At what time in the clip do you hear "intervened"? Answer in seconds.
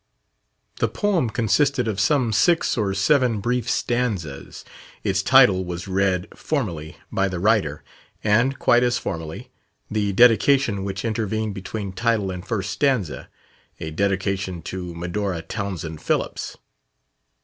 11.05-11.53